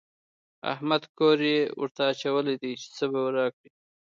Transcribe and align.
احمد 0.73 1.03
کوری 1.17 1.57
ورته 1.79 2.01
اچولی 2.11 2.55
دی 2.61 2.71
چې 2.81 2.87
څه 2.95 3.05
به 3.11 3.21
راکړي. 3.37 3.69